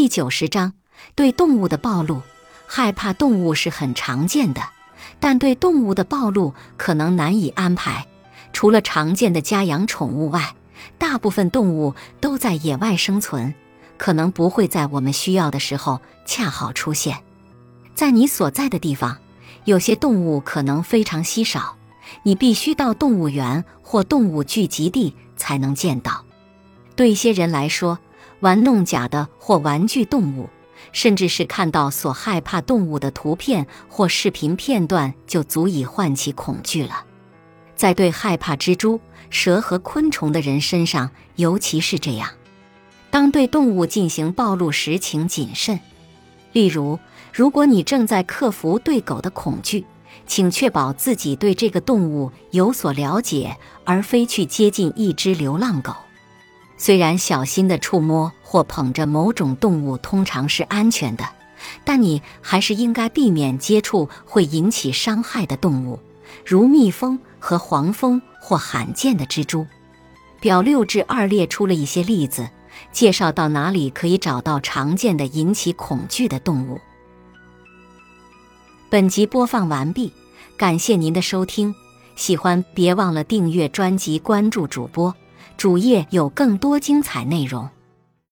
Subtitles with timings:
[0.00, 0.72] 第九十章
[1.14, 2.22] 对动物的暴露。
[2.66, 4.62] 害怕动物是很常见的，
[5.20, 8.06] 但对动物的暴露可能难以安排。
[8.54, 10.54] 除了常见的家养宠物外，
[10.96, 13.52] 大部分动物都在野外生存，
[13.98, 17.18] 可能不会在我们需要的时候恰好出现。
[17.94, 19.18] 在你所在的地方，
[19.66, 21.76] 有些动物可能非常稀少，
[22.22, 26.24] 你必须到动物园或动物聚集地才能见到。
[26.96, 27.98] 对一些人来说，
[28.40, 30.48] 玩弄假的或玩具动物，
[30.92, 37.04] 甚至是看到所害怕动物的图片或视频片段，就足以唤起恐惧了。
[37.76, 42.28] 在对害怕蜘蛛、蛇和昆虫的人身上，尤其是这样。
[43.10, 45.80] 当对动物进行暴露时，请谨慎。
[46.52, 46.98] 例如，
[47.32, 49.84] 如果你正在克服对狗的恐惧，
[50.26, 55.94] 请确保自己对这个动物有所了解，而非去接近一只流浪狗。
[56.80, 61.28] 虽然小心的触摸或捧着某种动物通常是安全的，
[61.84, 66.00] 但你还是应该避免接触会引起伤害的动物，
[66.42, 69.66] 如蜜蜂和黄蜂或罕见的蜘蛛。
[70.40, 72.48] 表六至二列出了一些例子，
[72.92, 76.80] 介绍到哪里可以找到常见的引起恐惧的动物。
[78.88, 80.14] 本集播放完毕，
[80.56, 81.74] 感谢您的收听，
[82.16, 85.14] 喜欢别忘了订阅专辑、关注主播。
[85.60, 87.68] 主页有更多精彩内容。